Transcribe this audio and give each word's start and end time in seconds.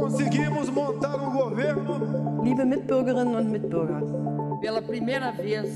conseguimos 0.00 0.70
montar 0.70 1.16
um 1.16 1.32
governo. 1.32 2.42
Liebe 2.42 2.64
Mitbürgerinnen 2.64 3.34
und 3.36 3.50
Mitbürger, 3.50 4.02
pela 4.60 4.80
primeira 4.80 5.30
vez 5.32 5.74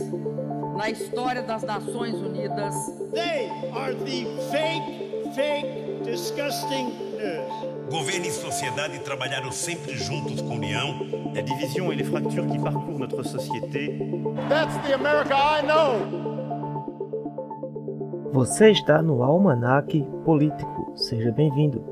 na 0.76 0.88
história 0.88 1.42
das 1.42 1.62
Nações 1.62 2.14
Unidas, 2.14 2.74
They 3.12 3.50
are 3.74 3.94
the 3.94 4.24
fake, 4.50 5.34
fake, 5.34 6.02
disgusting 6.04 6.86
news. 7.18 7.72
Governo 7.90 8.26
e 8.26 8.30
sociedade 8.30 8.98
trabalharam 9.00 9.52
sempre 9.52 9.96
juntos 9.96 10.40
com 10.40 10.54
união. 10.54 11.06
La 11.34 11.42
division 11.42 11.92
et 11.92 11.96
les 11.96 12.04
fractures 12.04 12.46
qui 12.50 12.58
parcourent 12.58 12.98
notre 12.98 13.22
société 13.22 13.98
That's 14.48 14.76
the 14.86 14.94
America 14.94 15.34
I 15.34 15.62
know. 15.62 16.32
Você 18.32 18.70
está 18.70 19.02
no 19.02 19.22
Almanac 19.22 20.00
Político. 20.24 20.92
Seja 20.96 21.30
bem-vindo. 21.32 21.91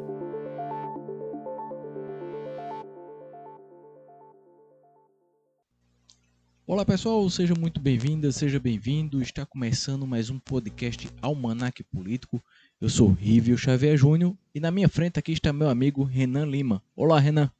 Olá 6.71 6.85
pessoal, 6.85 7.29
seja 7.29 7.53
muito 7.59 7.81
bem-vinda, 7.81 8.31
seja 8.31 8.61
bem-vindo. 8.61 9.21
Está 9.21 9.45
começando 9.45 10.07
mais 10.07 10.31
um 10.31 10.39
podcast 10.39 11.09
Almanac 11.21 11.83
Político. 11.83 12.41
Eu 12.81 12.89
sou 12.89 13.11
Rívio 13.11 13.59
Xavier 13.59 13.97
Júnior 13.97 14.37
e 14.55 14.61
na 14.61 14.71
minha 14.71 14.89
frente 14.89 15.19
aqui 15.19 15.33
está 15.33 15.53
meu 15.53 15.69
amigo 15.69 16.05
Renan 16.05 16.47
Lima. 16.47 16.81
Olá, 16.95 17.19
Renan. 17.19 17.51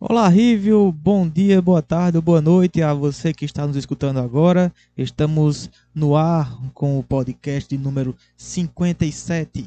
Olá, 0.00 0.26
Rívio. 0.26 0.90
Bom 0.90 1.28
dia, 1.28 1.60
boa 1.60 1.82
tarde, 1.82 2.18
boa 2.18 2.40
noite 2.40 2.80
a 2.80 2.94
você 2.94 3.30
que 3.34 3.44
está 3.44 3.66
nos 3.66 3.76
escutando 3.76 4.20
agora. 4.20 4.72
Estamos 4.96 5.68
no 5.94 6.16
ar 6.16 6.58
com 6.72 6.98
o 6.98 7.02
podcast 7.02 7.76
número 7.76 8.16
57. 8.38 9.66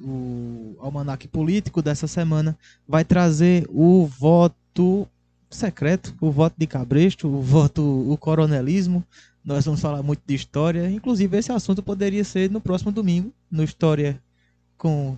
O 0.00 0.76
Almanac 0.78 1.26
Político 1.26 1.82
dessa 1.82 2.06
semana 2.06 2.56
vai 2.86 3.04
trazer 3.04 3.66
o 3.68 4.06
voto 4.06 5.08
secreto, 5.50 6.14
o 6.20 6.30
voto 6.30 6.54
de 6.56 6.66
cabresto, 6.66 7.28
o 7.28 7.42
voto, 7.42 7.82
o 7.82 8.16
coronelismo. 8.16 9.04
Nós 9.44 9.64
vamos 9.64 9.80
falar 9.80 10.02
muito 10.02 10.22
de 10.26 10.34
história. 10.34 10.90
Inclusive, 10.90 11.36
esse 11.36 11.50
assunto 11.50 11.82
poderia 11.82 12.22
ser 12.24 12.50
no 12.50 12.60
próximo 12.60 12.92
domingo, 12.92 13.32
no 13.50 13.64
História 13.64 14.22
com 14.76 15.16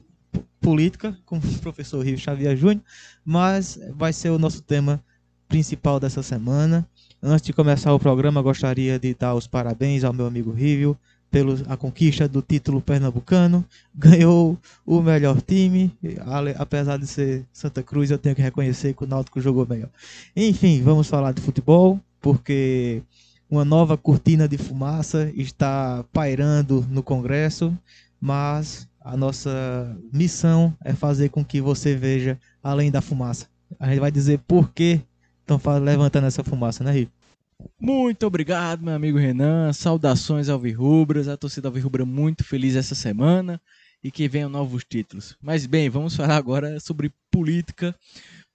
Política, 0.61 1.17
com 1.27 1.39
o 1.39 1.59
professor 1.59 2.05
Rio 2.05 2.19
Xavier 2.19 2.57
Júnior. 2.57 2.83
Mas 3.25 3.79
vai 3.95 4.13
ser 4.13 4.31
o 4.31 4.39
nosso 4.39 4.63
tema 4.63 5.03
principal 5.49 6.01
dessa 6.01 6.23
semana. 6.23 6.89
Antes 7.23 7.45
de 7.45 7.53
começar 7.53 7.93
o 7.93 7.99
programa, 7.99 8.41
gostaria 8.41 8.99
de 8.99 9.15
dar 9.15 9.35
os 9.35 9.47
parabéns 9.47 10.03
ao 10.03 10.13
meu 10.13 10.27
amigo 10.27 10.51
Rívio 10.51 10.99
pela 11.33 11.77
conquista 11.79 12.29
do 12.29 12.43
título 12.43 12.83
pernambucano. 12.83 13.65
Ganhou 13.97 14.59
o 14.87 15.01
melhor 15.01 15.41
time, 15.41 15.91
apesar 16.59 16.99
de 16.99 17.07
ser 17.07 17.47
Santa 17.53 17.83
Cruz, 17.83 18.11
eu 18.11 18.19
tenho 18.19 18.37
que 18.37 18.43
reconhecer 18.43 18.95
que 18.95 19.03
o 19.03 19.07
Náutico 19.07 19.41
jogou 19.41 19.67
melhor. 19.67 19.89
Enfim, 20.37 20.83
vamos 20.83 21.09
falar 21.09 21.33
de 21.33 21.41
futebol, 21.41 21.99
porque 22.21 23.03
uma 23.51 23.65
nova 23.65 23.97
cortina 23.97 24.47
de 24.47 24.59
fumaça 24.59 25.33
está 25.35 26.05
pairando 26.13 26.87
no 26.91 27.03
Congresso, 27.03 27.77
mas 28.21 28.87
a 29.01 29.17
nossa 29.17 29.97
missão 30.13 30.77
é 30.85 30.93
fazer 30.93 31.31
com 31.31 31.43
que 31.43 31.61
você 31.61 31.97
veja 31.97 32.39
além 32.63 32.91
da 32.91 33.01
fumaça. 33.01 33.47
A 33.81 33.89
gente 33.89 34.01
vai 34.01 34.11
dizer 34.11 34.39
por 34.47 34.71
que 34.71 35.01
estão 35.41 35.59
levantando 35.81 36.27
essa 36.27 36.45
fumaça, 36.45 36.85
né, 36.85 36.93
Rio? 36.93 37.09
Muito 37.81 38.27
obrigado, 38.27 38.83
meu 38.83 38.95
amigo 38.95 39.19
Renan. 39.19 39.73
Saudações 39.73 40.49
alvirrubras. 40.49 41.29
A 41.29 41.37
torcida 41.37 41.69
alvirrubra 41.69 42.05
muito 42.05 42.45
feliz 42.45 42.77
essa 42.77 42.95
semana 42.95 43.61
e 44.03 44.11
que 44.11 44.29
venham 44.29 44.49
novos 44.49 44.85
títulos. 44.85 45.37
Mas 45.41 45.67
bem, 45.67 45.89
vamos 45.89 46.17
falar 46.17 46.37
agora 46.37 46.81
sobre 46.81 47.13
política. 47.31 47.95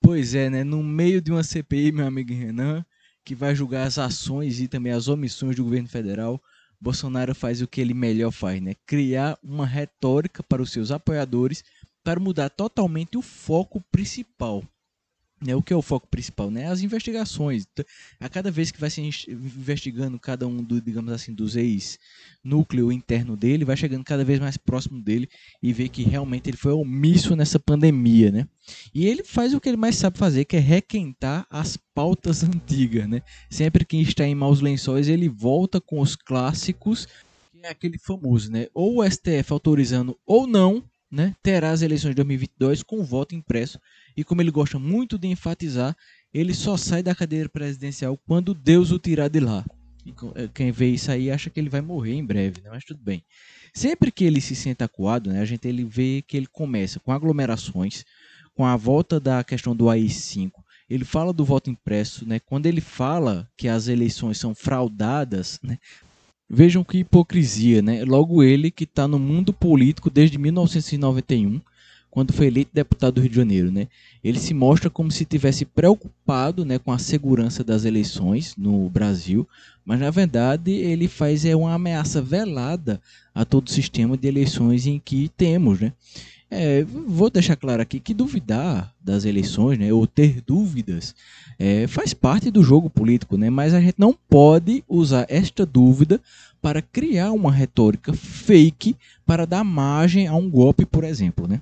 Pois 0.02 0.36
é, 0.36 0.50
né? 0.50 0.64
No 0.64 0.84
meio 0.84 1.22
de 1.22 1.32
uma 1.32 1.44
CPI, 1.44 1.92
meu 1.92 2.06
amigo 2.06 2.34
Renan, 2.34 2.86
que 3.26 3.36
vai 3.36 3.56
julgar 3.56 3.88
as 3.88 3.98
ações 3.98 4.60
e 4.60 4.68
também 4.68 4.94
as 4.94 5.08
omissões 5.08 5.56
do 5.56 5.64
governo 5.64 5.88
federal, 5.88 6.42
Bolsonaro 6.80 7.34
faz 7.34 7.62
o 7.62 7.68
que 7.68 7.82
ele 7.82 7.94
melhor 7.94 8.32
faz, 8.32 8.62
né? 8.62 8.76
Criar 8.86 9.38
uma 9.44 9.66
retórica 9.66 10.44
para 10.44 10.62
os 10.62 10.72
seus 10.72 10.92
apoiadores 10.92 11.64
para 12.04 12.20
mudar 12.20 12.50
totalmente 12.50 13.18
o 13.18 13.22
foco 13.22 13.82
principal. 13.92 14.64
Né, 15.40 15.56
o 15.56 15.62
que 15.62 15.72
é 15.72 15.76
o 15.76 15.84
foco 15.84 16.08
principal? 16.08 16.50
Né? 16.50 16.66
As 16.68 16.82
investigações. 16.82 17.68
A 18.20 18.28
cada 18.28 18.50
vez 18.50 18.72
que 18.72 18.80
vai 18.80 18.90
se 18.90 19.02
investigando 19.30 20.20
cada 20.20 20.48
um 20.48 20.64
do, 20.64 20.82
digamos 20.82 21.14
assim, 21.14 21.32
dos 21.32 21.56
ex-núcleo 21.56 22.92
interno 22.92 23.38
dele, 23.38 23.64
vai 23.64 23.78
chegando 23.78 24.04
cada 24.04 24.26
vez 24.26 24.40
mais 24.40 24.58
próximo 24.58 25.00
dele 25.00 25.30
e 25.62 25.72
vê 25.72 25.88
que 25.88 26.02
realmente 26.02 26.50
ele 26.50 26.58
foi 26.58 26.72
omisso 26.72 27.36
nessa 27.36 27.60
pandemia, 27.60 28.32
né? 28.32 28.48
E 28.94 29.06
ele 29.06 29.24
faz 29.24 29.54
o 29.54 29.62
que 29.62 29.70
ele 29.70 29.78
mais 29.78 29.96
sabe 29.96 30.18
fazer, 30.18 30.44
que 30.46 30.58
é 30.58 30.60
requentar 30.60 31.46
as 31.52 31.78
pautas 31.94 32.42
antigas, 32.44 33.08
né? 33.08 33.22
Sempre 33.48 33.86
que 33.86 33.98
está 34.02 34.26
em 34.26 34.34
maus 34.34 34.60
lençóis, 34.60 35.08
ele 35.08 35.30
volta 35.30 35.80
com 35.80 36.00
os 36.00 36.16
clássicos, 36.16 37.08
que 37.52 37.64
é 37.64 37.70
aquele 37.70 38.00
famoso, 38.00 38.52
né? 38.52 38.68
Ou 38.74 39.02
o 39.02 39.10
STF 39.10 39.54
autorizando 39.54 40.18
ou 40.26 40.48
não, 40.48 40.84
né? 41.12 41.36
Terá 41.44 41.70
as 41.70 41.84
eleições 41.84 42.12
de 42.12 42.16
2022 42.16 42.82
com 42.82 43.04
voto 43.04 43.36
impresso 43.36 43.80
e 44.18 44.24
como 44.24 44.42
ele 44.42 44.50
gosta 44.50 44.80
muito 44.80 45.18
de 45.18 45.28
enfatizar, 45.28 45.96
ele 46.34 46.54
só 46.54 46.76
sai 46.76 47.04
da 47.04 47.14
cadeira 47.14 47.48
presidencial 47.48 48.18
quando 48.26 48.56
Deus 48.56 48.92
o 48.92 48.98
tirar 48.98 49.30
de 49.30 49.40
lá. 49.40 49.64
E 50.04 50.14
eh, 50.36 50.50
quem 50.54 50.72
vê 50.72 50.90
isso 50.90 51.12
aí 51.12 51.30
acha 51.30 51.52
que 51.52 51.60
ele 51.60 51.70
vai 51.70 51.82
morrer 51.82 52.16
em 52.16 52.26
breve, 52.26 52.62
né? 52.62 52.70
mas 52.72 52.84
tudo 52.84 53.00
bem. 53.04 53.24
Sempre 53.74 54.12
que 54.12 54.24
ele 54.24 54.42
se 54.42 54.56
sente 54.56 54.84
acuado, 54.84 55.32
né, 55.32 55.40
a 55.40 55.46
gente 55.46 55.68
ele 55.68 55.84
vê 55.84 56.24
que 56.28 56.36
ele 56.36 56.48
começa 56.48 57.00
com 57.00 57.12
aglomerações, 57.12 58.04
com 58.56 58.66
a 58.66 58.76
volta 58.76 59.20
da 59.20 59.44
questão 59.44 59.76
do 59.76 59.86
AI5. 59.86 60.52
Ele 60.90 61.06
fala 61.06 61.32
do 61.32 61.46
voto 61.46 61.70
impresso, 61.70 62.28
né? 62.28 62.40
Quando 62.40 62.66
ele 62.66 62.82
fala 62.82 63.48
que 63.56 63.68
as 63.68 63.88
eleições 63.88 64.38
são 64.40 64.56
fraudadas, 64.56 65.60
né? 65.62 65.78
Vejam 66.50 66.82
que 66.84 67.00
hipocrisia, 67.00 67.82
né? 67.82 68.06
Logo 68.06 68.42
ele 68.42 68.72
que 68.72 68.86
está 68.86 69.06
no 69.06 69.20
mundo 69.20 69.54
político 69.54 70.10
desde 70.10 70.38
1991, 70.38 71.62
quando 72.18 72.34
foi 72.34 72.48
eleito 72.48 72.72
deputado 72.74 73.14
do 73.14 73.22
Rio 73.22 73.30
de 73.30 73.36
Janeiro, 73.36 73.72
né? 73.72 73.88
Ele 74.24 74.40
se 74.40 74.52
mostra 74.52 74.90
como 74.90 75.12
se 75.12 75.24
tivesse 75.24 75.64
preocupado, 75.66 76.66
né, 76.66 76.80
com 76.80 76.92
a 76.92 76.98
segurança 76.98 77.64
das 77.64 77.86
eleições 77.86 78.56
no 78.58 78.90
Brasil, 78.90 79.48
mas 79.86 80.00
na 80.00 80.10
verdade 80.10 80.72
ele 80.72 81.08
faz 81.08 81.46
é 81.46 81.56
uma 81.56 81.76
ameaça 81.76 82.20
velada 82.20 83.00
a 83.36 83.46
todo 83.46 83.68
o 83.68 83.72
sistema 83.72 84.18
de 84.18 84.28
eleições 84.28 84.88
em 84.88 84.98
que 84.98 85.30
temos, 85.38 85.80
né? 85.80 85.94
É, 86.50 86.84
vou 86.86 87.30
deixar 87.30 87.56
claro 87.56 87.84
aqui 87.84 88.00
que 88.00 88.16
duvidar 88.16 88.92
das 89.00 89.24
eleições, 89.24 89.78
né, 89.78 89.94
ou 89.94 90.08
ter 90.08 90.42
dúvidas, 90.42 91.14
é, 91.60 91.86
faz 91.86 92.16
parte 92.16 92.50
do 92.50 92.64
jogo 92.64 92.90
político, 92.90 93.38
né? 93.38 93.52
Mas 93.52 93.76
a 93.76 93.80
gente 93.80 94.00
não 94.00 94.18
pode 94.28 94.84
usar 94.90 95.28
esta 95.30 95.68
dúvida 95.68 96.20
para 96.60 96.82
criar 96.82 97.32
uma 97.32 97.52
retórica 97.52 98.12
fake 98.12 98.96
para 99.24 99.46
dar 99.46 99.64
margem 99.64 100.26
a 100.26 100.34
um 100.34 100.50
golpe, 100.50 100.84
por 100.84 101.04
exemplo, 101.04 101.48
né? 101.48 101.62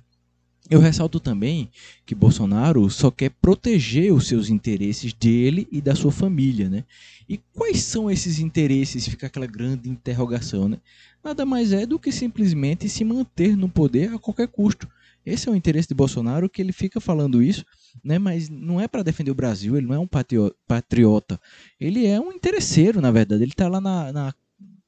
Eu 0.70 0.80
ressalto 0.80 1.20
também 1.20 1.70
que 2.06 2.16
Bolsonaro 2.16 2.90
só 2.90 3.12
quer 3.12 3.30
proteger 3.30 4.12
os 4.12 4.28
seus 4.28 4.50
interesses 4.50 5.14
dele 5.14 5.68
e 5.72 5.80
da 5.80 5.94
sua 5.94 6.12
família, 6.12 6.70
né? 6.70 6.84
E 7.30 7.38
quais 7.54 7.82
são 7.84 8.10
esses 8.10 8.40
interesses? 8.40 9.08
Fica 9.08 9.28
aquela 9.28 9.46
grande 9.46 9.90
interrogação, 9.90 10.68
né? 10.68 10.80
Nada 11.24 11.46
mais 11.46 11.72
é 11.72 11.86
do 11.86 12.00
que 12.00 12.12
simplesmente 12.12 12.90
se 12.90 13.04
manter 13.04 13.56
no 13.56 13.70
poder 13.70 14.14
a 14.14 14.20
qualquer 14.20 14.48
custo. 14.48 14.88
Esse 15.24 15.50
é 15.50 15.52
o 15.52 15.56
interesse 15.56 15.88
de 15.88 15.96
Bolsonaro, 15.96 16.50
que 16.50 16.62
ele 16.62 16.72
fica 16.72 17.00
falando 17.00 17.42
isso, 17.42 17.66
né? 18.04 18.18
Mas 18.20 18.48
não 18.50 18.80
é 18.80 18.88
para 18.88 19.04
defender 19.04 19.32
o 19.32 19.36
Brasil, 19.36 19.76
ele 19.76 19.88
não 19.88 19.96
é 19.96 20.00
um 20.00 20.08
patrio- 20.08 20.54
patriota. 20.68 21.40
Ele 21.80 22.06
é 22.06 22.20
um 22.20 22.32
interesseiro, 22.32 23.02
na 23.02 23.12
verdade. 23.12 23.44
Ele 23.44 23.52
está 23.52 23.68
lá 23.68 23.82
na, 23.82 24.12
na, 24.14 24.34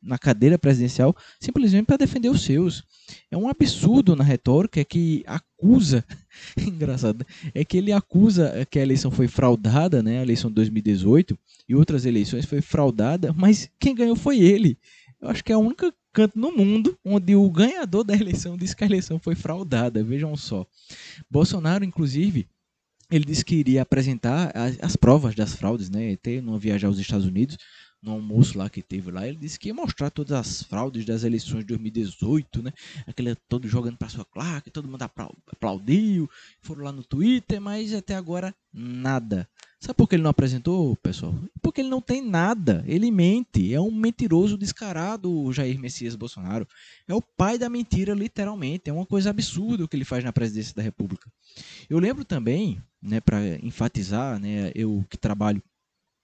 na 0.08 0.18
cadeira 0.18 0.58
presidencial 0.58 1.16
simplesmente 1.40 1.86
para 1.86 1.98
defender 1.98 2.30
os 2.30 2.42
seus. 2.42 2.84
É 3.30 3.38
um 3.38 3.48
absurdo 3.48 4.16
na 4.16 4.24
retórica 4.24 4.84
que 4.84 5.24
acusa, 5.28 6.04
engraçado, 6.58 7.26
é 7.54 7.64
que 7.64 7.78
ele 7.78 7.92
acusa 7.92 8.66
que 8.70 8.80
a 8.80 8.82
eleição 8.82 9.12
foi 9.12 9.28
fraudada, 9.28 10.02
né? 10.02 10.20
A 10.20 10.24
eleição 10.24 10.50
de 10.50 10.56
2018 10.56 11.38
e 11.68 11.76
outras 11.76 12.06
eleições 12.06 12.46
foi 12.46 12.62
fraudada, 12.62 13.34
mas 13.34 13.70
quem 13.80 13.94
ganhou 13.94 14.16
foi 14.16 14.40
ele. 14.40 14.78
Eu 15.22 15.30
acho 15.30 15.44
que 15.44 15.52
é 15.52 15.56
a 15.56 15.60
única 15.60 15.94
canto 16.14 16.40
no 16.40 16.52
mundo 16.52 16.98
onde 17.06 17.36
o 17.36 17.50
ganhador 17.50 18.04
da 18.04 18.16
eleição 18.16 18.58
disse 18.58 18.76
que 18.76 18.84
a 18.84 18.88
eleição 18.88 19.20
foi 19.20 19.36
fraudada. 19.36 20.04
Vejam 20.04 20.36
só. 20.36 20.66
Bolsonaro, 21.30 21.84
inclusive, 21.84 22.48
ele 23.10 23.26
disse 23.26 23.46
que 23.46 23.56
iria 23.56 23.82
apresentar 23.82 24.52
as, 24.56 24.78
as 24.82 24.96
provas 24.96 25.36
das 25.36 25.56
fraudes, 25.56 25.90
né? 25.90 26.16
Ter 26.18 26.42
numa 26.42 26.60
viagem 26.60 26.88
aos 26.88 27.00
Estados 27.00 27.26
Unidos, 27.26 27.58
no 28.02 28.12
almoço 28.12 28.58
lá 28.58 28.70
que 28.70 28.82
teve 28.82 29.12
lá, 29.12 29.28
ele 29.28 29.38
disse 29.38 29.60
que 29.60 29.70
ia 29.70 29.74
mostrar 29.74 30.10
todas 30.10 30.32
as 30.34 30.64
fraudes 30.64 31.06
das 31.06 31.24
eleições 31.24 31.62
de 31.62 31.68
2018, 31.68 32.62
né? 32.62 32.72
Aquele 33.06 33.36
todo 33.50 33.68
jogando 33.68 33.98
para 33.98 34.10
sua 34.10 34.26
claque, 34.26 34.70
todo 34.70 34.88
mundo 34.88 35.02
aplau- 35.02 35.36
aplaudiu, 35.52 36.30
foram 36.62 36.84
lá 36.84 36.92
no 36.92 37.04
Twitter, 37.04 37.60
mas 37.60 37.94
até 37.94 38.16
agora 38.16 38.56
nada. 38.72 39.48
Sabe 39.80 39.96
por 39.96 40.08
que 40.08 40.16
ele 40.16 40.24
não 40.24 40.32
apresentou, 40.32 40.96
pessoal? 40.98 41.36
Porque 41.62 41.82
ele 41.82 41.90
não 41.90 42.02
tem 42.02 42.22
nada. 42.22 42.84
Ele 42.88 43.12
mente. 43.12 43.74
É 43.74 43.80
um 43.80 43.92
mentiroso 43.92 44.58
descarado, 44.58 45.32
o 45.32 45.54
Jair 45.54 45.80
Messias 45.80 46.16
Bolsonaro. 46.16 46.68
É 47.08 47.14
o 47.14 47.22
pai 47.22 47.60
da 47.60 47.70
mentira, 47.70 48.14
literalmente. 48.16 48.90
É 48.90 48.94
uma 48.94 49.06
coisa 49.06 49.30
absurda 49.30 49.84
o 49.84 49.88
que 49.88 49.96
ele 49.96 50.06
faz 50.06 50.24
na 50.24 50.34
presidência 50.34 50.74
da 50.74 50.82
República. 50.82 51.32
Eu 51.88 52.00
lembro 52.00 52.26
também, 52.26 52.82
né, 53.02 53.22
para 53.22 53.40
enfatizar, 53.64 54.40
né, 54.40 54.72
eu 54.74 55.06
que 55.10 55.18
trabalho 55.18 55.62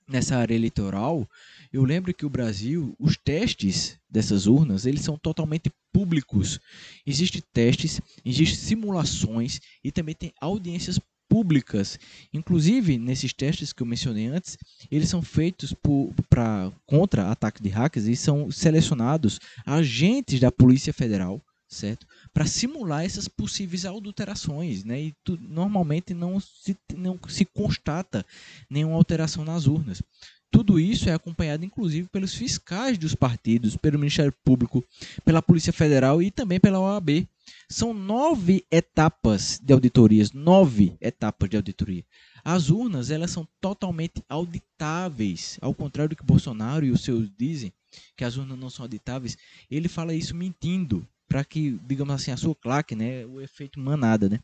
nessa 0.07 0.37
área 0.37 0.55
eleitoral, 0.55 1.27
eu 1.71 1.83
lembro 1.83 2.13
que 2.13 2.25
o 2.25 2.29
Brasil, 2.29 2.95
os 2.99 3.17
testes 3.17 3.97
dessas 4.09 4.45
urnas, 4.47 4.85
eles 4.85 5.01
são 5.01 5.17
totalmente 5.17 5.71
públicos. 5.91 6.59
Existem 7.05 7.41
testes, 7.53 7.99
existem 8.23 8.57
simulações 8.57 9.59
e 9.83 9.91
também 9.91 10.15
tem 10.15 10.33
audiências 10.39 10.99
públicas. 11.29 11.99
Inclusive, 12.31 12.97
nesses 12.97 13.33
testes 13.33 13.73
que 13.73 13.81
eu 13.81 13.87
mencionei 13.87 14.27
antes, 14.27 14.57
eles 14.91 15.09
são 15.09 15.21
feitos 15.21 15.73
por, 15.73 16.13
pra, 16.29 16.71
contra 16.85 17.31
ataque 17.31 17.61
de 17.61 17.69
hackers 17.69 18.05
e 18.05 18.15
são 18.15 18.51
selecionados 18.51 19.39
agentes 19.65 20.39
da 20.39 20.51
Polícia 20.51 20.93
Federal, 20.93 21.41
certo? 21.73 22.07
Para 22.33 22.45
simular 22.45 23.03
essas 23.03 23.27
possíveis 23.27 23.85
adulterações, 23.85 24.83
né? 24.83 25.01
E 25.01 25.13
tu, 25.23 25.37
normalmente 25.41 26.13
não 26.13 26.39
se, 26.39 26.77
não 26.95 27.19
se 27.27 27.43
constata 27.45 28.25
nenhuma 28.69 28.95
alteração 28.95 29.43
nas 29.43 29.67
urnas. 29.67 30.01
Tudo 30.53 30.79
isso 30.79 31.09
é 31.09 31.13
acompanhado, 31.13 31.65
inclusive, 31.65 32.07
pelos 32.09 32.35
fiscais 32.35 32.95
dos 32.95 33.15
partidos, 33.15 33.75
pelo 33.75 33.97
Ministério 33.97 34.31
Público, 34.45 34.83
pela 35.25 35.41
Polícia 35.41 35.73
Federal 35.73 36.21
e 36.21 36.29
também 36.29 36.59
pela 36.59 36.79
OAB. 36.79 37.27
São 37.67 37.91
nove 37.91 38.63
etapas 38.71 39.59
de 39.59 39.73
auditorias, 39.73 40.31
nove 40.31 40.95
etapas 41.01 41.49
de 41.49 41.57
auditoria. 41.57 42.05
As 42.45 42.69
urnas, 42.69 43.09
elas 43.09 43.31
são 43.31 43.47
totalmente 43.59 44.23
auditáveis, 44.29 45.57
ao 45.59 45.73
contrário 45.73 46.09
do 46.09 46.15
que 46.15 46.23
Bolsonaro 46.23 46.85
e 46.85 46.91
os 46.91 47.01
seus 47.01 47.31
dizem, 47.35 47.73
que 48.15 48.23
as 48.23 48.37
urnas 48.37 48.59
não 48.59 48.69
são 48.69 48.83
auditáveis. 48.83 49.35
Ele 49.71 49.87
fala 49.87 50.13
isso 50.13 50.35
mentindo, 50.35 51.07
para 51.33 51.43
que, 51.43 51.79
digamos 51.87 52.13
assim, 52.13 52.29
a 52.29 52.37
sua 52.37 52.53
claque, 52.53 52.95
né, 52.95 53.25
o 53.25 53.41
efeito 53.41 53.79
manada, 53.79 54.29
né? 54.29 54.39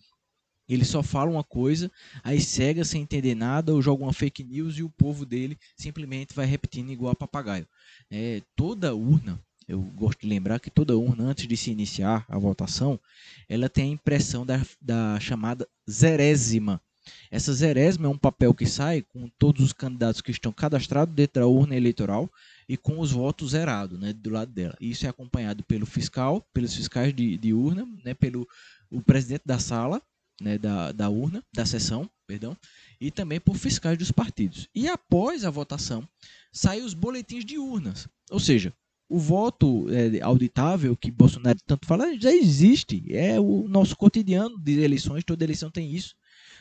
Ele 0.68 0.84
só 0.84 1.04
fala 1.04 1.30
uma 1.30 1.44
coisa, 1.44 1.92
aí 2.24 2.42
cega 2.42 2.84
sem 2.84 3.04
entender 3.04 3.36
nada, 3.36 3.72
ou 3.72 3.80
joga 3.80 4.02
uma 4.02 4.12
fake 4.12 4.44
news 4.44 4.80
e 4.80 4.82
o 4.82 4.90
povo 4.90 5.24
dele 5.24 5.56
simplesmente 5.78 6.34
vai 6.34 6.48
repetindo 6.48 6.92
igual 6.92 7.12
a 7.12 7.16
papagaio. 7.16 7.68
É, 8.10 8.42
toda 8.56 8.96
urna, 8.96 9.40
eu 9.68 9.80
gosto 9.80 10.22
de 10.22 10.28
lembrar 10.28 10.60
que 10.60 10.72
toda 10.72 10.98
urna, 10.98 11.26
antes 11.26 11.48
de 11.48 11.56
se 11.56 11.70
iniciar 11.70 12.26
a 12.28 12.40
votação, 12.40 13.00
ela 13.48 13.70
tem 13.70 13.92
a 13.92 13.94
impressão 13.94 14.44
da, 14.44 14.60
da 14.82 15.20
chamada 15.20 15.68
zerésima. 15.88 16.82
Essa 17.30 17.54
zerésima 17.54 18.08
é 18.08 18.10
um 18.10 18.18
papel 18.18 18.52
que 18.56 18.66
sai 18.66 19.04
com 19.04 19.30
todos 19.38 19.64
os 19.64 19.74
candidatos 19.74 20.22
que 20.22 20.32
estão 20.32 20.52
cadastrados 20.52 21.14
dentro 21.14 21.42
da 21.42 21.48
urna 21.48 21.76
eleitoral 21.76 22.28
e 22.70 22.78
com 22.78 23.00
os 23.00 23.12
votos 23.12 23.52
zerados 23.52 24.00
né, 24.00 24.14
do 24.14 24.30
lado 24.30 24.52
dela. 24.52 24.78
Isso 24.80 25.08
é 25.08 25.10
acompanhado 25.10 25.64
pelo 25.64 25.88
fiscal, 25.88 26.48
pelos 26.54 26.76
fiscais 26.76 27.12
de, 27.14 27.36
de 27.36 27.52
urna, 27.52 27.84
né, 28.06 28.14
pelo 28.14 28.48
o 28.92 29.02
presidente 29.02 29.42
da 29.46 29.58
sala 29.58 30.00
né, 30.40 30.58
da, 30.58 30.92
da 30.92 31.10
urna, 31.10 31.44
da 31.54 31.66
sessão, 31.66 32.10
perdão, 32.28 32.56
e 33.02 33.10
também 33.12 33.40
por 33.40 33.56
fiscais 33.56 33.98
dos 33.98 34.12
partidos. 34.12 34.68
E 34.74 34.88
após 34.88 35.44
a 35.44 35.50
votação, 35.50 36.08
saem 36.52 36.84
os 36.84 36.94
boletins 36.94 37.44
de 37.44 37.58
urnas. 37.58 38.08
Ou 38.30 38.40
seja, 38.40 38.74
o 39.10 39.18
voto 39.18 39.88
é, 39.90 40.22
auditável 40.22 40.96
que 40.96 41.10
Bolsonaro 41.10 41.58
tanto 41.66 41.88
fala 41.88 42.18
já 42.20 42.32
existe. 42.32 43.04
É 43.10 43.40
o 43.40 43.68
nosso 43.68 43.98
cotidiano 43.98 44.58
de 44.60 44.80
eleições, 44.80 45.24
toda 45.24 45.44
eleição 45.44 45.72
tem 45.72 45.92
isso. 45.92 46.16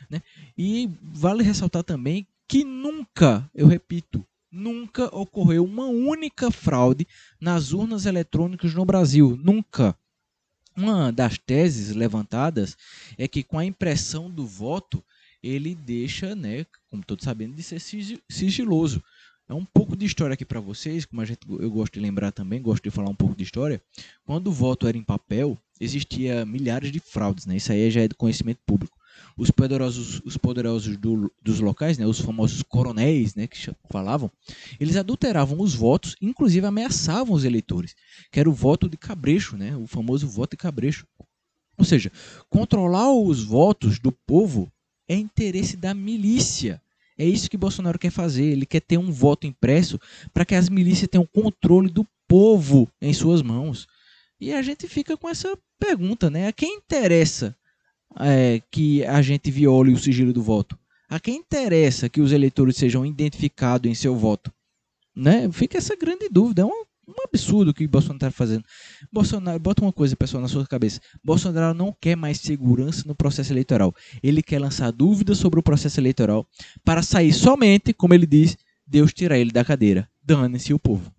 Né? 0.09 0.21
E 0.57 0.89
vale 1.01 1.43
ressaltar 1.43 1.83
também 1.83 2.27
que 2.47 2.63
nunca, 2.63 3.49
eu 3.53 3.67
repito, 3.67 4.25
nunca 4.51 5.05
ocorreu 5.15 5.63
uma 5.63 5.85
única 5.87 6.51
fraude 6.51 7.07
nas 7.39 7.71
urnas 7.71 8.05
eletrônicas 8.05 8.73
no 8.73 8.85
Brasil. 8.85 9.37
Nunca. 9.41 9.95
Uma 10.75 11.11
das 11.11 11.37
teses 11.37 11.95
levantadas 11.95 12.77
é 13.17 13.27
que 13.27 13.43
com 13.43 13.59
a 13.59 13.65
impressão 13.65 14.29
do 14.29 14.45
voto, 14.45 15.03
ele 15.43 15.75
deixa, 15.75 16.35
né, 16.35 16.65
como 16.89 17.03
todos 17.03 17.25
sabendo, 17.25 17.55
de 17.55 17.63
ser 17.63 17.79
sigiloso. 18.29 19.03
É 19.47 19.53
um 19.53 19.65
pouco 19.65 19.97
de 19.97 20.05
história 20.05 20.35
aqui 20.35 20.45
para 20.45 20.59
vocês, 20.59 21.05
como 21.05 21.21
a 21.21 21.25
gente, 21.25 21.39
eu 21.47 21.71
gosto 21.71 21.93
de 21.93 21.99
lembrar 21.99 22.31
também, 22.31 22.61
gosto 22.61 22.83
de 22.83 22.91
falar 22.91 23.09
um 23.09 23.15
pouco 23.15 23.35
de 23.35 23.43
história. 23.43 23.81
Quando 24.23 24.47
o 24.47 24.51
voto 24.51 24.87
era 24.87 24.95
em 24.95 25.03
papel, 25.03 25.57
existia 25.79 26.45
milhares 26.45 26.91
de 26.91 26.99
fraudes, 26.99 27.47
né? 27.47 27.57
Isso 27.57 27.71
aí 27.71 27.89
já 27.89 28.01
é 28.01 28.07
de 28.07 28.13
conhecimento 28.13 28.59
público 28.65 28.98
os 29.37 29.51
poderosos, 29.51 30.21
os 30.25 30.37
poderosos 30.37 30.97
do, 30.97 31.31
dos 31.41 31.59
locais, 31.59 31.97
né, 31.97 32.05
os 32.05 32.19
famosos 32.19 32.61
coronéis, 32.63 33.35
né, 33.35 33.47
que 33.47 33.57
falavam, 33.89 34.31
eles 34.79 34.95
adulteravam 34.95 35.59
os 35.61 35.73
votos, 35.73 36.15
inclusive 36.21 36.65
ameaçavam 36.65 37.33
os 37.33 37.43
eleitores, 37.43 37.95
que 38.31 38.39
era 38.39 38.49
o 38.49 38.53
voto 38.53 38.89
de 38.89 38.97
cabrecho, 38.97 39.57
né, 39.57 39.75
o 39.75 39.87
famoso 39.87 40.27
voto 40.27 40.51
de 40.51 40.57
cabrecho. 40.57 41.05
Ou 41.77 41.85
seja, 41.85 42.11
controlar 42.49 43.11
os 43.13 43.43
votos 43.43 43.99
do 43.99 44.11
povo 44.11 44.69
é 45.07 45.15
interesse 45.15 45.77
da 45.77 45.93
milícia. 45.93 46.81
É 47.17 47.25
isso 47.25 47.49
que 47.49 47.57
Bolsonaro 47.57 47.97
quer 47.97 48.11
fazer. 48.11 48.43
Ele 48.43 48.65
quer 48.65 48.81
ter 48.81 48.97
um 48.97 49.11
voto 49.11 49.47
impresso 49.47 49.99
para 50.33 50.45
que 50.45 50.55
as 50.55 50.69
milícias 50.69 51.09
tenham 51.09 51.25
controle 51.25 51.89
do 51.89 52.05
povo 52.27 52.87
em 53.01 53.13
suas 53.13 53.41
mãos. 53.41 53.87
E 54.39 54.53
a 54.53 54.61
gente 54.61 54.87
fica 54.87 55.17
com 55.17 55.27
essa 55.27 55.57
pergunta, 55.79 56.29
né? 56.29 56.47
A 56.47 56.53
quem 56.53 56.75
interessa 56.75 57.55
é, 58.17 58.61
que 58.71 59.03
a 59.05 59.21
gente 59.21 59.51
viole 59.51 59.93
o 59.93 59.97
sigilo 59.97 60.33
do 60.33 60.41
voto? 60.41 60.77
A 61.09 61.19
quem 61.19 61.37
interessa 61.37 62.07
que 62.07 62.21
os 62.21 62.31
eleitores 62.31 62.77
sejam 62.77 63.05
identificados 63.05 63.89
em 63.89 63.95
seu 63.95 64.15
voto? 64.15 64.51
Né? 65.15 65.51
Fica 65.51 65.77
essa 65.77 65.95
grande 65.95 66.29
dúvida. 66.29 66.61
É 66.61 66.65
um, 66.65 66.83
um 67.07 67.23
absurdo 67.25 67.71
o 67.71 67.73
que 67.73 67.87
Bolsonaro 67.87 68.17
está 68.17 68.31
fazendo. 68.31 68.63
Bolsonaro, 69.11 69.59
bota 69.59 69.81
uma 69.81 69.91
coisa, 69.91 70.15
pessoal, 70.15 70.41
na 70.41 70.47
sua 70.47 70.67
cabeça. 70.67 71.01
Bolsonaro 71.23 71.73
não 71.73 71.95
quer 71.99 72.15
mais 72.15 72.39
segurança 72.39 73.03
no 73.07 73.15
processo 73.15 73.51
eleitoral. 73.51 73.93
Ele 74.21 74.43
quer 74.43 74.59
lançar 74.59 74.91
dúvidas 74.91 75.39
sobre 75.39 75.59
o 75.59 75.63
processo 75.63 75.99
eleitoral 75.99 76.47
para 76.85 77.01
sair 77.01 77.33
somente, 77.33 77.91
como 77.91 78.13
ele 78.13 78.27
diz, 78.27 78.55
Deus 78.85 79.11
tirar 79.11 79.37
ele 79.37 79.51
da 79.51 79.65
cadeira. 79.65 80.07
Dane-se 80.23 80.73
o 80.73 80.79
povo. 80.79 81.11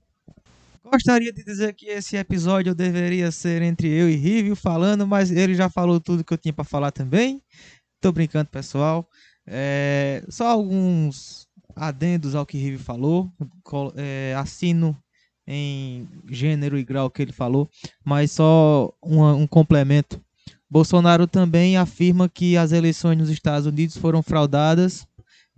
Gostaria 0.84 1.32
de 1.32 1.44
dizer 1.44 1.74
que 1.74 1.86
esse 1.86 2.16
episódio 2.16 2.74
deveria 2.74 3.30
ser 3.30 3.62
entre 3.62 3.88
eu 3.88 4.08
e 4.08 4.16
Rívio 4.16 4.56
falando, 4.56 5.06
mas 5.06 5.30
ele 5.30 5.54
já 5.54 5.68
falou 5.68 6.00
tudo 6.00 6.24
que 6.24 6.32
eu 6.32 6.38
tinha 6.38 6.52
para 6.52 6.64
falar 6.64 6.90
também. 6.90 7.42
Tô 8.00 8.10
brincando, 8.10 8.48
pessoal. 8.48 9.08
É, 9.46 10.24
só 10.28 10.48
alguns 10.48 11.46
adendos 11.76 12.34
ao 12.34 12.46
que 12.46 12.56
Rívio 12.56 12.78
falou. 12.78 13.30
É, 13.94 14.34
assino 14.36 14.96
em 15.46 16.08
gênero 16.30 16.78
e 16.78 16.84
grau 16.84 17.10
que 17.10 17.22
ele 17.22 17.32
falou, 17.32 17.68
mas 18.04 18.30
só 18.30 18.92
uma, 19.02 19.34
um 19.34 19.46
complemento. 19.46 20.20
Bolsonaro 20.70 21.26
também 21.26 21.76
afirma 21.76 22.28
que 22.28 22.56
as 22.56 22.70
eleições 22.70 23.18
nos 23.18 23.28
Estados 23.28 23.66
Unidos 23.66 23.96
foram 23.96 24.22
fraudadas 24.22 25.04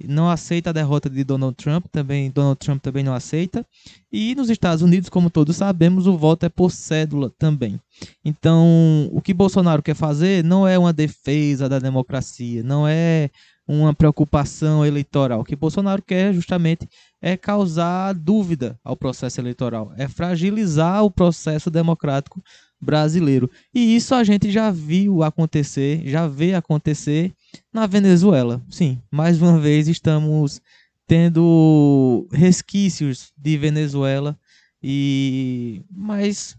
não 0.09 0.29
aceita 0.29 0.71
a 0.71 0.73
derrota 0.73 1.09
de 1.09 1.25
Donald 1.25 1.57
Trump, 1.57 1.87
também 1.91 2.31
Donald 2.31 2.59
Trump 2.59 2.83
também 2.83 3.03
não 3.03 3.15
aceita. 3.15 3.65
E 4.11 4.35
nos 4.35 4.51
Estados 4.51 4.83
Unidos, 4.83 5.09
como 5.09 5.31
todos 5.31 5.57
sabemos, 5.57 6.07
o 6.07 6.17
voto 6.17 6.45
é 6.45 6.49
por 6.49 6.71
cédula 6.71 7.31
também. 7.39 7.81
Então, 8.25 9.09
o 9.13 9.21
que 9.21 9.33
Bolsonaro 9.33 9.83
quer 9.83 9.95
fazer 9.95 10.45
não 10.45 10.67
é 10.67 10.79
uma 10.79 10.93
defesa 10.93 11.69
da 11.69 11.79
democracia, 11.79 12.63
não 12.63 12.87
é 12.87 13.31
uma 13.67 13.95
preocupação 13.95 14.85
eleitoral. 14.85 15.41
O 15.41 15.45
que 15.45 15.57
Bolsonaro 15.57 16.03
quer 16.03 16.33
justamente 16.35 16.89
é 17.21 17.37
causar 17.37 18.13
dúvida 18.13 18.79
ao 18.85 18.97
processo 18.97 19.41
eleitoral, 19.41 19.93
é 19.97 20.09
fragilizar 20.09 21.05
o 21.05 21.11
processo 21.11 21.71
democrático 21.71 22.43
brasileiro. 22.83 23.49
E 23.73 23.95
isso 23.95 24.15
a 24.15 24.25
gente 24.25 24.51
já 24.51 24.71
viu 24.71 25.23
acontecer, 25.23 26.03
já 26.05 26.27
vê 26.27 26.55
acontecer 26.55 27.33
na 27.73 27.87
Venezuela. 27.87 28.61
Sim, 28.69 29.01
mais 29.11 29.41
uma 29.41 29.59
vez 29.59 29.87
estamos 29.87 30.61
tendo 31.07 32.27
resquícios 32.33 33.33
de 33.37 33.57
Venezuela 33.57 34.37
e 34.83 35.83
mas 35.91 36.57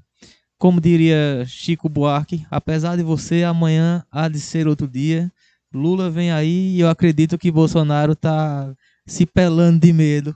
como 0.58 0.80
diria 0.80 1.44
Chico 1.46 1.90
Buarque, 1.90 2.46
apesar 2.50 2.96
de 2.96 3.04
você 3.04 3.44
amanhã 3.44 4.06
há 4.10 4.30
de 4.30 4.40
ser 4.40 4.66
outro 4.66 4.88
dia. 4.88 5.30
Lula 5.74 6.10
vem 6.10 6.32
aí 6.32 6.76
e 6.76 6.80
eu 6.80 6.90
acredito 6.90 7.38
que 7.38 7.52
Bolsonaro 7.52 8.14
está 8.14 8.74
se 9.06 9.26
pelando 9.26 9.80
de 9.80 9.92
medo 9.92 10.34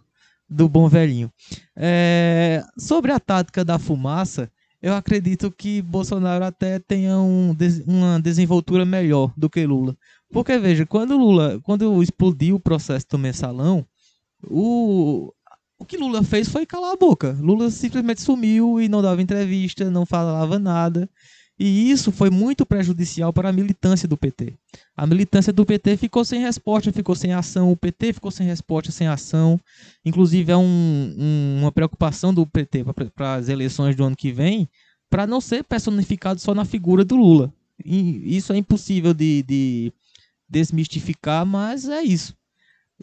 do 0.50 0.68
bom 0.68 0.90
velhinho. 0.90 1.32
É, 1.76 2.62
sobre 2.78 3.12
a 3.12 3.20
tática 3.20 3.64
da 3.64 3.80
fumaça, 3.80 4.52
eu 4.82 4.94
acredito 4.94 5.52
que 5.52 5.82
Bolsonaro 5.82 6.46
até 6.46 6.80
tenha 6.80 7.18
um, 7.18 7.56
uma 7.86 8.20
desenvoltura 8.20 8.86
melhor 8.86 9.34
do 9.36 9.50
que 9.50 9.66
Lula. 9.66 9.98
Porque, 10.32 10.58
veja, 10.58 10.86
quando 10.86 11.18
Lula, 11.18 11.60
quando 11.64 12.02
explodiu 12.04 12.56
o 12.56 12.60
processo 12.60 13.06
do 13.10 13.18
mensalão, 13.18 13.86
o, 14.44 15.34
o 15.80 15.86
que 15.86 15.98
Lula 15.98 16.24
fez 16.24 16.50
foi 16.50 16.66
calar 16.66 16.94
a 16.94 16.98
boca. 16.98 17.38
Lula 17.40 17.72
simplesmente 17.72 18.22
sumiu 18.22 18.80
e 18.80 18.88
não 18.88 19.02
dava 19.02 19.22
entrevista, 19.22 19.90
não 19.90 20.06
falava 20.06 20.60
nada. 20.60 21.10
E 21.60 21.90
isso 21.90 22.12
foi 22.12 22.30
muito 22.30 22.66
prejudicial 22.66 23.34
para 23.34 23.50
a 23.50 23.54
militância 23.54 24.08
do 24.08 24.16
PT. 24.16 24.54
A 24.96 25.08
militância 25.08 25.52
do 25.52 25.66
PT 25.66 25.98
ficou 25.98 26.24
sem 26.24 26.40
resposta, 26.40 26.92
ficou 26.92 27.16
sem 27.16 27.34
ação, 27.34 27.72
o 27.72 27.78
PT 27.78 28.14
ficou 28.14 28.30
sem 28.30 28.46
resposta, 28.46 28.92
sem 28.92 29.08
ação. 29.08 29.60
Inclusive, 30.06 30.52
é 30.52 30.58
um, 30.58 31.16
um, 31.18 31.58
uma 31.62 31.72
preocupação 31.72 32.32
do 32.32 32.46
PT 32.46 32.86
para 33.16 33.36
as 33.36 33.50
eleições 33.50 33.96
do 33.96 34.04
ano 34.04 34.16
que 34.16 34.32
vem, 34.32 34.70
para 35.10 35.26
não 35.26 35.42
ser 35.42 35.64
personificado 35.64 36.40
só 36.40 36.54
na 36.54 36.64
figura 36.64 37.04
do 37.04 37.16
Lula. 37.16 37.52
E 37.84 38.38
isso 38.38 38.54
é 38.54 38.58
impossível 38.58 39.14
de, 39.14 39.42
de 39.44 39.94
desmistificar, 40.48 41.44
mas 41.46 41.90
é 41.90 42.04
isso. 42.04 42.36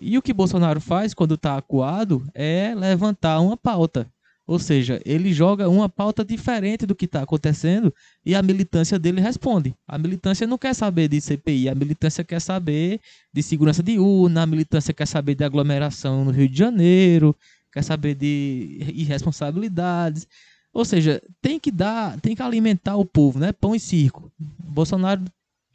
E 0.01 0.17
o 0.19 0.23
que 0.23 0.33
Bolsonaro 0.33 0.81
faz 0.81 1.13
quando 1.13 1.35
está 1.35 1.57
acuado 1.57 2.25
é 2.35 2.75
levantar 2.75 3.41
uma 3.41 3.57
pauta. 3.57 4.09
Ou 4.47 4.59
seja, 4.59 5.01
ele 5.07 5.33
joga 5.33 5.69
uma 5.71 5.89
pauta 5.89 6.23
diferente 6.23 6.85
do 6.85 6.95
que 6.95 7.07
está 7.07 7.23
acontecendo 7.23 7.93
e 8.25 8.35
a 8.35 8.43
militância 8.43 8.99
dele 8.99 9.21
responde. 9.21 9.75
A 9.89 9.97
militância 9.97 10.47
não 10.47 10.59
quer 10.59 10.75
saber 10.75 11.09
de 11.09 11.19
CPI, 11.21 11.69
a 11.69 11.75
militância 11.75 12.23
quer 12.23 12.41
saber 12.41 13.01
de 13.33 13.43
segurança 13.43 13.83
de 13.83 13.99
urna, 13.99 14.43
a 14.43 14.47
militância 14.47 14.93
quer 14.93 15.07
saber 15.07 15.35
de 15.35 15.45
aglomeração 15.45 16.27
no 16.27 16.31
Rio 16.31 16.49
de 16.49 16.59
Janeiro, 16.59 17.35
quer 17.73 17.83
saber 17.83 18.15
de 18.15 18.93
irresponsabilidades. 18.95 20.29
Ou 20.75 20.85
seja, 20.85 21.23
tem 21.41 21.59
que 21.59 21.71
dar, 21.71 22.21
tem 22.21 22.37
que 22.37 22.43
alimentar 22.43 22.97
o 22.97 23.05
povo, 23.05 23.39
né? 23.39 23.53
Pão 23.53 23.75
e 23.75 23.81
circo. 23.81 24.31
Bolsonaro 24.39 25.25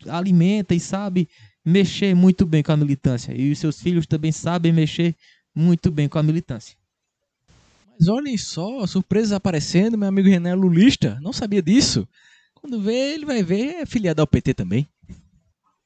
alimenta 0.08 0.76
e 0.76 0.80
sabe 0.80 1.28
mexer 1.66 2.14
muito 2.14 2.46
bem 2.46 2.62
com 2.62 2.72
a 2.72 2.78
militância. 2.78 3.34
E 3.36 3.52
os 3.52 3.58
seus 3.58 3.82
filhos 3.82 4.06
também 4.06 4.32
sabem 4.32 4.72
mexer 4.72 5.16
muito 5.56 5.90
bem 5.90 6.08
com 6.08 6.20
a 6.20 6.24
militância. 6.24 6.79
Mas 8.00 8.08
olhem 8.08 8.38
só, 8.38 8.88
surpresas 8.88 9.34
aparecendo, 9.34 9.98
meu 9.98 10.08
amigo 10.08 10.30
Renan 10.30 10.52
é 10.52 10.56
Lulista, 10.56 11.20
não 11.22 11.34
sabia 11.34 11.62
disso. 11.62 12.08
Quando 12.56 12.82
vê, 12.82 13.14
ele 13.14 13.26
vai 13.26 13.44
ver, 13.44 13.76
é 13.82 13.86
filiado 13.86 14.22
ao 14.22 14.28
PT 14.28 14.54
também. 14.54 14.88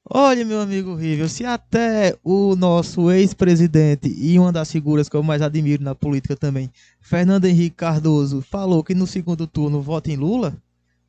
Olha, 0.08 0.46
meu 0.46 0.62
amigo 0.62 0.94
Rivel, 0.94 1.28
se 1.28 1.44
até 1.44 2.16
o 2.24 2.56
nosso 2.56 3.10
ex-presidente 3.10 4.10
e 4.10 4.38
uma 4.38 4.52
das 4.52 4.72
figuras 4.72 5.10
que 5.10 5.16
eu 5.16 5.24
mais 5.24 5.42
admiro 5.42 5.82
na 5.82 5.96
política 5.96 6.36
também, 6.36 6.70
Fernando 7.02 7.46
Henrique 7.46 7.78
Cardoso, 7.78 8.42
falou 8.42 8.84
que 8.84 8.94
no 8.94 9.08
segundo 9.08 9.48
turno 9.48 9.82
vota 9.82 10.12
em 10.12 10.16
Lula, 10.16 10.56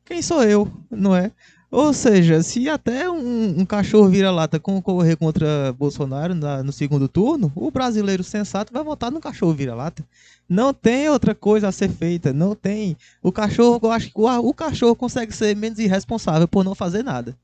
quem 0.05 0.23
sou 0.23 0.43
eu, 0.43 0.71
não 0.89 1.15
é? 1.15 1.31
Ou 1.75 1.91
seja, 1.91 2.41
se 2.41 2.69
até 2.69 3.09
um, 3.09 3.59
um 3.59 3.65
cachorro 3.65 4.07
vira-lata 4.07 4.57
concorrer 4.57 5.17
contra 5.17 5.73
Bolsonaro 5.73 6.33
na, 6.33 6.63
no 6.63 6.71
segundo 6.71 7.05
turno, 7.09 7.51
o 7.53 7.69
brasileiro 7.69 8.23
sensato 8.23 8.71
vai 8.71 8.81
votar 8.81 9.11
no 9.11 9.19
cachorro 9.19 9.53
vira-lata. 9.53 10.01
Não 10.47 10.73
tem 10.73 11.09
outra 11.09 11.35
coisa 11.35 11.67
a 11.67 11.73
ser 11.73 11.89
feita, 11.89 12.31
não 12.31 12.55
tem. 12.55 12.95
O 13.21 13.29
cachorro, 13.29 13.77
eu 13.83 13.91
acho 13.91 14.07
que 14.07 14.17
o, 14.17 14.25
o 14.25 14.53
cachorro 14.53 14.95
consegue 14.95 15.35
ser 15.35 15.53
menos 15.53 15.77
irresponsável 15.77 16.47
por 16.47 16.63
não 16.63 16.73
fazer 16.73 17.03
nada. 17.03 17.35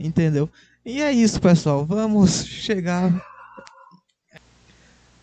Entendeu? 0.00 0.48
E 0.82 1.02
é 1.02 1.12
isso, 1.12 1.38
pessoal. 1.38 1.84
Vamos 1.84 2.46
chegar. 2.46 3.12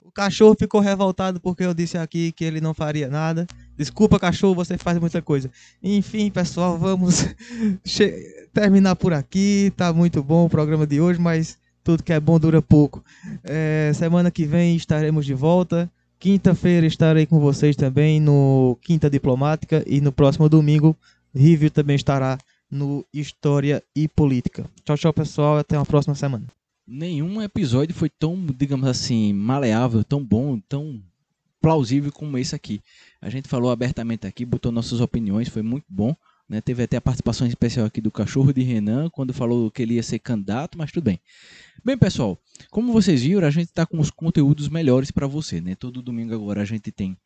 O 0.05 0.11
cachorro 0.11 0.55
ficou 0.55 0.79
revoltado 0.79 1.39
porque 1.39 1.63
eu 1.63 1.73
disse 1.73 1.97
aqui 1.97 2.31
que 2.31 2.45
ele 2.45 2.61
não 2.61 2.75
faria 2.75 3.07
nada. 3.07 3.47
Desculpa, 3.77 4.19
cachorro, 4.19 4.55
você 4.55 4.77
faz 4.77 4.99
muita 4.99 5.21
coisa. 5.21 5.49
Enfim, 5.81 6.29
pessoal, 6.29 6.77
vamos 6.77 7.25
terminar 8.53 8.95
por 8.95 9.13
aqui. 9.13 9.71
Tá 9.75 9.91
muito 9.91 10.21
bom 10.23 10.45
o 10.45 10.49
programa 10.49 10.85
de 10.85 11.01
hoje, 11.01 11.19
mas 11.19 11.57
tudo 11.83 12.03
que 12.03 12.13
é 12.13 12.19
bom 12.19 12.39
dura 12.39 12.61
pouco. 12.61 13.03
É, 13.43 13.91
semana 13.95 14.29
que 14.29 14.45
vem 14.45 14.75
estaremos 14.75 15.25
de 15.25 15.33
volta. 15.33 15.91
Quinta-feira 16.19 16.85
estarei 16.85 17.25
com 17.25 17.39
vocês 17.39 17.75
também 17.75 18.19
no 18.19 18.77
Quinta 18.81 19.09
Diplomática 19.09 19.83
e 19.85 19.99
no 19.99 20.11
próximo 20.11 20.47
domingo 20.47 20.95
Rívio 21.35 21.71
também 21.71 21.95
estará 21.95 22.37
no 22.69 23.05
História 23.13 23.83
e 23.95 24.07
Política. 24.07 24.65
Tchau, 24.85 24.97
tchau, 24.97 25.13
pessoal. 25.13 25.57
Até 25.57 25.77
uma 25.77 25.85
próxima 25.85 26.15
semana. 26.15 26.45
Nenhum 26.85 27.41
episódio 27.41 27.95
foi 27.95 28.09
tão, 28.09 28.45
digamos 28.57 28.87
assim, 28.87 29.33
maleável, 29.33 30.03
tão 30.03 30.23
bom, 30.23 30.59
tão 30.59 31.01
plausível 31.63 32.11
como 32.11 32.37
esse 32.37 32.53
aqui. 32.53 32.81
A 33.21 33.29
gente 33.29 33.47
falou 33.47 33.71
abertamente 33.71 34.27
aqui, 34.27 34.45
botou 34.45 34.69
nossas 34.69 34.99
opiniões, 34.99 35.47
foi 35.47 35.61
muito 35.61 35.85
bom. 35.87 36.13
Né? 36.49 36.59
Teve 36.59 36.83
até 36.83 36.97
a 36.97 37.01
participação 37.01 37.47
especial 37.47 37.85
aqui 37.85 38.01
do 38.01 38.11
cachorro 38.11 38.51
de 38.51 38.61
Renan, 38.61 39.09
quando 39.09 39.33
falou 39.33 39.71
que 39.71 39.81
ele 39.81 39.93
ia 39.93 40.03
ser 40.03 40.19
candidato, 40.19 40.77
mas 40.77 40.91
tudo 40.91 41.05
bem. 41.05 41.21
Bem, 41.81 41.97
pessoal, 41.97 42.37
como 42.69 42.91
vocês 42.91 43.23
viram, 43.23 43.47
a 43.47 43.49
gente 43.49 43.69
está 43.69 43.85
com 43.85 43.97
os 43.97 44.11
conteúdos 44.11 44.67
melhores 44.67 45.09
para 45.09 45.25
você. 45.25 45.61
Né? 45.61 45.73
Todo 45.73 46.01
domingo 46.01 46.33
agora 46.33 46.61
a 46.61 46.65
gente 46.65 46.91
tem 46.91 47.17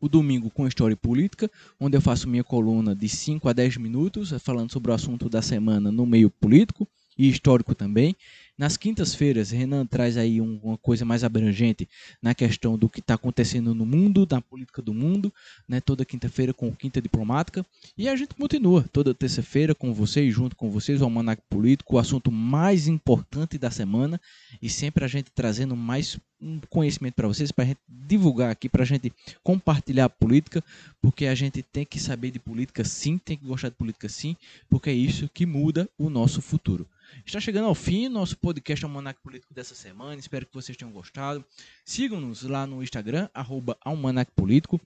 o 0.00 0.08
domingo 0.08 0.50
com 0.50 0.66
História 0.66 0.94
e 0.94 0.96
Política, 0.96 1.50
onde 1.78 1.98
eu 1.98 2.00
faço 2.00 2.26
minha 2.26 2.44
coluna 2.44 2.96
de 2.96 3.10
5 3.10 3.46
a 3.46 3.52
10 3.52 3.76
minutos, 3.76 4.32
falando 4.42 4.72
sobre 4.72 4.90
o 4.90 4.94
assunto 4.94 5.28
da 5.28 5.42
semana 5.42 5.92
no 5.92 6.06
meio 6.06 6.30
político 6.30 6.88
e 7.18 7.28
histórico 7.28 7.74
também. 7.74 8.16
Nas 8.58 8.78
quintas-feiras, 8.78 9.50
Renan 9.50 9.84
traz 9.84 10.16
aí 10.16 10.40
um, 10.40 10.58
uma 10.62 10.78
coisa 10.78 11.04
mais 11.04 11.22
abrangente 11.22 11.86
na 12.22 12.34
questão 12.34 12.78
do 12.78 12.88
que 12.88 13.00
está 13.00 13.12
acontecendo 13.12 13.74
no 13.74 13.84
mundo, 13.84 14.26
na 14.30 14.40
política 14.40 14.80
do 14.80 14.94
mundo, 14.94 15.30
né? 15.68 15.78
toda 15.78 16.06
quinta-feira 16.06 16.54
com 16.54 16.74
Quinta 16.74 16.98
Diplomática. 17.02 17.66
E 17.98 18.08
a 18.08 18.16
gente 18.16 18.34
continua 18.34 18.82
toda 18.90 19.12
terça-feira 19.12 19.74
com 19.74 19.92
vocês, 19.92 20.34
junto 20.34 20.56
com 20.56 20.70
vocês, 20.70 21.02
o 21.02 21.04
Almanac 21.04 21.42
Político, 21.50 21.96
o 21.96 21.98
assunto 21.98 22.32
mais 22.32 22.88
importante 22.88 23.58
da 23.58 23.70
semana 23.70 24.18
e 24.62 24.70
sempre 24.70 25.04
a 25.04 25.08
gente 25.08 25.30
trazendo 25.30 25.76
mais 25.76 26.18
um 26.40 26.58
conhecimento 26.70 27.14
para 27.14 27.28
vocês, 27.28 27.52
para 27.52 27.64
a 27.64 27.68
gente 27.68 27.80
divulgar 27.86 28.50
aqui, 28.50 28.70
para 28.70 28.84
a 28.84 28.86
gente 28.86 29.12
compartilhar 29.42 30.06
a 30.06 30.10
política, 30.10 30.64
porque 31.02 31.26
a 31.26 31.34
gente 31.34 31.62
tem 31.62 31.84
que 31.84 32.00
saber 32.00 32.30
de 32.30 32.38
política 32.38 32.84
sim, 32.84 33.18
tem 33.18 33.36
que 33.36 33.46
gostar 33.46 33.68
de 33.68 33.74
política 33.74 34.08
sim, 34.08 34.34
porque 34.68 34.88
é 34.88 34.94
isso 34.94 35.28
que 35.32 35.44
muda 35.44 35.86
o 35.98 36.08
nosso 36.08 36.40
futuro. 36.40 36.86
Está 37.24 37.40
chegando 37.40 37.66
ao 37.66 37.74
fim 37.74 38.08
nosso 38.08 38.36
podcast 38.38 38.84
Almanac 38.84 39.20
Político 39.22 39.52
dessa 39.52 39.74
semana. 39.74 40.18
Espero 40.18 40.46
que 40.46 40.54
vocês 40.54 40.76
tenham 40.76 40.92
gostado. 40.92 41.44
Sigam-nos 41.84 42.42
lá 42.42 42.66
no 42.66 42.82
Instagram, 42.82 43.28
arroba 43.34 43.76
Almanac 43.84 44.30
Político. 44.32 44.80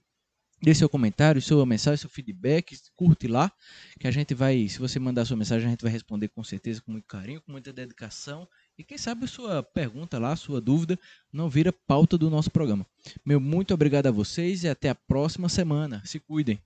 Dê 0.63 0.75
seu 0.75 0.87
comentário, 0.87 1.41
sua 1.41 1.65
mensagem, 1.65 1.97
seu 1.97 2.09
feedback, 2.09 2.77
curte 2.95 3.27
lá, 3.27 3.51
que 3.99 4.07
a 4.07 4.11
gente 4.11 4.35
vai, 4.35 4.69
se 4.69 4.77
você 4.77 4.99
mandar 4.99 5.25
sua 5.25 5.35
mensagem, 5.35 5.65
a 5.65 5.71
gente 5.71 5.81
vai 5.81 5.91
responder 5.91 6.27
com 6.27 6.43
certeza, 6.43 6.79
com 6.81 6.91
muito 6.91 7.07
carinho, 7.07 7.41
com 7.41 7.51
muita 7.51 7.73
dedicação. 7.73 8.47
E 8.77 8.83
quem 8.83 8.95
sabe 8.95 9.27
sua 9.27 9.63
pergunta 9.63 10.19
lá, 10.19 10.35
sua 10.35 10.61
dúvida, 10.61 10.99
não 11.33 11.49
vira 11.49 11.73
pauta 11.73 12.15
do 12.15 12.29
nosso 12.29 12.51
programa. 12.51 12.85
Meu 13.25 13.39
muito 13.39 13.73
obrigado 13.73 14.05
a 14.05 14.11
vocês 14.11 14.63
e 14.63 14.69
até 14.69 14.89
a 14.89 14.95
próxima 14.95 15.49
semana. 15.49 15.99
Se 16.05 16.19
cuidem. 16.19 16.61